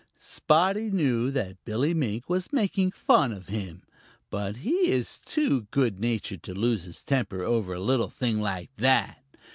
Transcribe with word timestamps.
Spotty 0.17 0.89
knew 0.89 1.29
that 1.29 1.63
Billy 1.63 1.93
Mink 1.93 2.27
was 2.27 2.51
making 2.51 2.89
fun 2.89 3.31
of 3.31 3.49
him, 3.49 3.83
but 4.31 4.57
he 4.65 4.87
is 4.87 5.19
too 5.19 5.67
good 5.69 5.99
natured 5.99 6.41
to 6.41 6.55
lose 6.55 6.85
his 6.85 7.03
temper 7.03 7.43
over 7.43 7.75
a 7.75 7.79
little 7.79 8.09
thing 8.09 8.39
like 8.39 8.71
that. 8.77 9.23